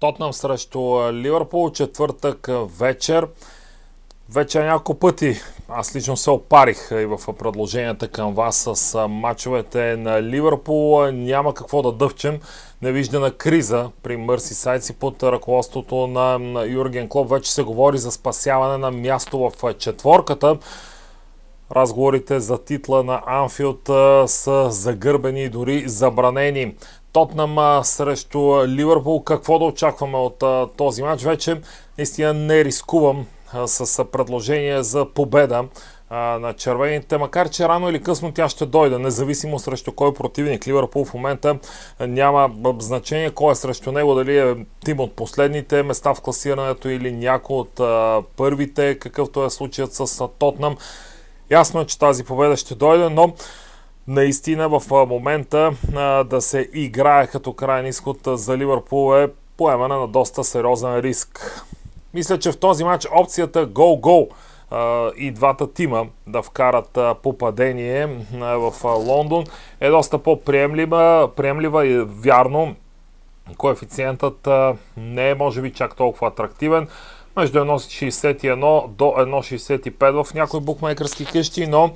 Тотнам 0.00 0.32
срещу 0.32 0.80
Ливърпул, 1.12 1.70
четвъртък 1.70 2.48
вечер. 2.78 3.28
Вече 4.30 4.60
няколко 4.60 4.94
пъти 4.94 5.40
аз 5.68 5.96
лично 5.96 6.16
се 6.16 6.30
опарих 6.30 6.88
и 6.90 7.06
в 7.06 7.20
предложенията 7.38 8.08
към 8.08 8.34
вас 8.34 8.68
с 8.74 9.08
мачовете 9.08 9.96
на 9.96 10.22
Ливърпул. 10.22 11.06
Няма 11.10 11.54
какво 11.54 11.82
да 11.82 11.92
дъвчем. 11.92 12.40
Невиждана 12.82 13.32
криза 13.32 13.90
при 14.02 14.16
Мърси 14.16 14.54
Сайци 14.54 14.92
под 14.92 15.22
ръководството 15.22 16.06
на 16.06 16.38
Юрген 16.66 17.08
Клоп. 17.08 17.30
Вече 17.30 17.52
се 17.52 17.62
говори 17.62 17.98
за 17.98 18.12
спасяване 18.12 18.78
на 18.78 18.90
място 18.90 19.38
в 19.38 19.74
четворката. 19.74 20.58
Разговорите 21.72 22.40
за 22.40 22.64
титла 22.64 23.02
на 23.02 23.22
Анфилд 23.26 23.90
са 24.26 24.70
загърбени 24.70 25.42
и 25.44 25.48
дори 25.48 25.88
забранени. 25.88 26.74
Тотнам 27.12 27.84
срещу 27.84 28.66
Ливърпул. 28.66 29.24
Какво 29.24 29.58
да 29.58 29.64
очакваме 29.64 30.18
от 30.18 30.44
този 30.76 31.02
матч? 31.02 31.22
Вече 31.22 31.60
наистина 31.98 32.34
не 32.34 32.64
рискувам 32.64 33.26
с 33.66 34.04
предложение 34.04 34.82
за 34.82 35.06
победа 35.14 35.64
на 36.10 36.52
червените, 36.52 37.18
макар 37.18 37.48
че 37.48 37.68
рано 37.68 37.90
или 37.90 38.02
късно 38.02 38.32
тя 38.32 38.48
ще 38.48 38.66
дойде, 38.66 38.98
независимо 38.98 39.58
срещу 39.58 39.92
кой 39.92 40.14
противник. 40.14 40.66
Ливърпул 40.66 41.04
в 41.04 41.14
момента 41.14 41.58
няма 42.00 42.50
значение 42.78 43.30
кой 43.30 43.52
е 43.52 43.54
срещу 43.54 43.92
него, 43.92 44.14
дали 44.14 44.38
е 44.38 44.56
тим 44.84 45.00
от 45.00 45.12
последните 45.12 45.82
места 45.82 46.14
в 46.14 46.20
класирането 46.20 46.88
или 46.88 47.12
някой 47.12 47.56
от 47.56 47.80
първите, 48.36 48.98
какъвто 48.98 49.44
е 49.44 49.50
случаят 49.50 49.94
с 49.94 50.28
Тотнам. 50.38 50.76
Ясно 51.50 51.80
е, 51.80 51.86
че 51.86 51.98
тази 51.98 52.24
победа 52.24 52.56
ще 52.56 52.74
дойде, 52.74 53.08
но 53.08 53.32
наистина 54.08 54.68
в 54.68 55.06
момента 55.08 55.72
да 56.26 56.40
се 56.40 56.68
играе 56.72 57.26
като 57.26 57.52
крайен 57.52 57.86
изход 57.86 58.18
за 58.26 58.58
Ливърпул 58.58 59.16
е 59.16 59.28
поемане 59.56 59.94
на 59.94 60.08
доста 60.08 60.44
сериозен 60.44 60.98
риск. 60.98 61.62
Мисля, 62.14 62.38
че 62.38 62.52
в 62.52 62.58
този 62.58 62.84
матч 62.84 63.08
опцията 63.12 63.66
гол-гол 63.66 64.28
и 65.16 65.30
двата 65.30 65.72
тима 65.72 66.06
да 66.26 66.42
вкарат 66.42 66.98
попадение 67.22 68.06
в 68.40 68.74
Лондон 68.84 69.44
е 69.80 69.90
доста 69.90 70.18
по-приемлива 70.18 71.30
приемлива 71.36 71.86
и 71.86 71.98
вярно. 71.98 72.74
Коефициентът 73.58 74.48
не 74.96 75.30
е 75.30 75.34
може 75.34 75.62
би 75.62 75.72
чак 75.72 75.96
толкова 75.96 76.28
атрактивен 76.28 76.88
между 77.36 77.58
1,61 77.58 78.88
до 78.88 79.04
1,65 79.04 80.24
в 80.24 80.34
някои 80.34 80.60
букмейкърски 80.60 81.24
къщи, 81.24 81.66
но 81.66 81.92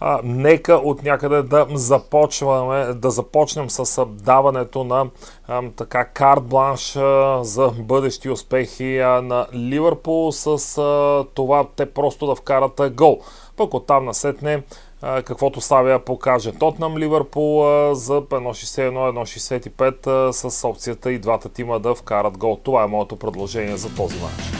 а, 0.00 0.20
нека 0.24 0.74
от 0.74 1.02
някъде 1.02 1.42
да 1.42 1.66
започваме, 1.74 2.94
да 2.94 3.10
започнем 3.10 3.70
с 3.70 4.06
даването 4.06 4.84
на 4.84 5.06
а, 5.48 5.62
така 5.76 6.04
карт 6.04 6.44
бланш 6.44 6.96
а, 6.96 7.38
за 7.42 7.72
бъдещи 7.78 8.30
успехи 8.30 8.98
а, 8.98 9.22
на 9.22 9.46
Ливърпул 9.54 10.32
с 10.32 10.78
а, 10.78 11.24
това 11.34 11.66
те 11.76 11.92
просто 11.92 12.26
да 12.26 12.34
вкарат 12.34 12.94
гол. 12.94 13.20
Пък 13.56 13.74
оттам 13.74 14.04
насетне 14.04 14.62
каквото 15.00 15.60
Савия 15.60 16.04
покаже. 16.04 16.52
Тотнам 16.52 16.98
Ливърпул 16.98 17.60
за 17.94 18.22
1.61-1.65 18.22 20.30
с 20.30 20.68
опцията 20.68 21.12
и 21.12 21.18
двата 21.18 21.48
тима 21.48 21.80
да 21.80 21.94
вкарат 21.94 22.38
гол. 22.38 22.60
Това 22.62 22.84
е 22.84 22.86
моето 22.86 23.16
предложение 23.16 23.76
за 23.76 23.94
този 23.94 24.20
матч. 24.20 24.55